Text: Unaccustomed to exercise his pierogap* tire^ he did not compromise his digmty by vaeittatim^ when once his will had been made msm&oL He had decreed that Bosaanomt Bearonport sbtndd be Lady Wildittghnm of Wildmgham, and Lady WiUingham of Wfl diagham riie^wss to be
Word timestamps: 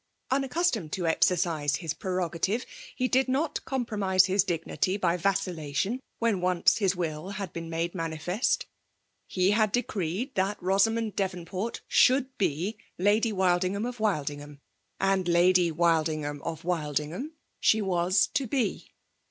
Unaccustomed 0.31 0.91
to 0.91 1.05
exercise 1.05 1.75
his 1.75 1.93
pierogap* 1.93 2.39
tire^ 2.39 2.65
he 2.95 3.07
did 3.07 3.27
not 3.29 3.63
compromise 3.65 4.25
his 4.25 4.43
digmty 4.43 4.99
by 4.99 5.15
vaeittatim^ 5.15 5.99
when 6.17 6.41
once 6.41 6.77
his 6.77 6.95
will 6.95 7.29
had 7.37 7.53
been 7.53 7.69
made 7.69 7.93
msm&oL 7.93 8.65
He 9.27 9.51
had 9.51 9.71
decreed 9.71 10.33
that 10.33 10.59
Bosaanomt 10.59 11.13
Bearonport 11.13 11.81
sbtndd 11.87 12.29
be 12.39 12.79
Lady 12.97 13.31
Wildittghnm 13.31 13.87
of 13.87 13.99
Wildmgham, 13.99 14.57
and 14.99 15.27
Lady 15.27 15.71
WiUingham 15.71 16.41
of 16.41 16.63
Wfl 16.63 16.95
diagham 16.95 17.33
riie^wss 17.61 18.33
to 18.33 18.47
be 18.47 18.91